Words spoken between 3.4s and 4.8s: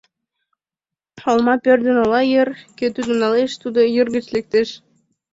тудо йыр гыч лектеш...